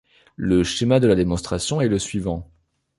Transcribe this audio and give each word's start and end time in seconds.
Le 0.35 0.63
schéma 0.63 0.99
de 0.99 1.05
la 1.05 1.13
démonstration 1.13 1.79
est 1.79 1.87
le 1.87 1.99
suivant. 1.99 2.49